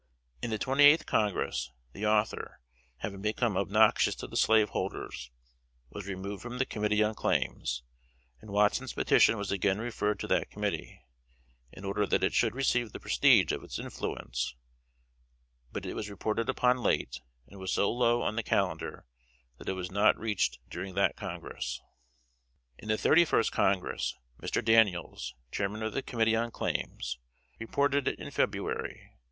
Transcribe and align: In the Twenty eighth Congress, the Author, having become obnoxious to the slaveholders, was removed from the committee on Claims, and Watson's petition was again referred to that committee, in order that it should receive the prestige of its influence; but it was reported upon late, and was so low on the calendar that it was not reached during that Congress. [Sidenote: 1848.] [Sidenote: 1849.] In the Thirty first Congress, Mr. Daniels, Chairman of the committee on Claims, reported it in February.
In 0.41 0.49
the 0.49 0.57
Twenty 0.57 0.85
eighth 0.85 1.05
Congress, 1.05 1.69
the 1.93 2.07
Author, 2.07 2.59
having 3.01 3.21
become 3.21 3.55
obnoxious 3.55 4.15
to 4.15 4.25
the 4.25 4.35
slaveholders, 4.35 5.29
was 5.91 6.07
removed 6.07 6.41
from 6.41 6.57
the 6.57 6.65
committee 6.65 7.03
on 7.03 7.13
Claims, 7.13 7.83
and 8.41 8.49
Watson's 8.49 8.93
petition 8.93 9.37
was 9.37 9.51
again 9.51 9.77
referred 9.77 10.19
to 10.21 10.27
that 10.29 10.49
committee, 10.49 11.03
in 11.71 11.85
order 11.85 12.07
that 12.07 12.23
it 12.23 12.33
should 12.33 12.55
receive 12.55 12.93
the 12.93 12.99
prestige 12.99 13.51
of 13.51 13.63
its 13.63 13.77
influence; 13.77 14.55
but 15.71 15.85
it 15.85 15.93
was 15.93 16.09
reported 16.09 16.49
upon 16.49 16.77
late, 16.81 17.21
and 17.45 17.59
was 17.59 17.71
so 17.71 17.91
low 17.91 18.23
on 18.23 18.35
the 18.35 18.41
calendar 18.41 19.05
that 19.59 19.69
it 19.69 19.73
was 19.73 19.91
not 19.91 20.17
reached 20.17 20.57
during 20.67 20.95
that 20.95 21.15
Congress. 21.15 21.79
[Sidenote: 22.81 22.89
1848.] 22.89 22.89
[Sidenote: 22.89 22.89
1849.] 22.89 22.89
In 22.89 22.89
the 22.89 22.97
Thirty 22.97 23.25
first 23.25 23.51
Congress, 23.51 24.15
Mr. 24.41 24.65
Daniels, 24.65 25.35
Chairman 25.51 25.83
of 25.83 25.93
the 25.93 26.01
committee 26.01 26.35
on 26.35 26.49
Claims, 26.49 27.19
reported 27.59 28.07
it 28.07 28.17
in 28.17 28.31
February. 28.31 29.11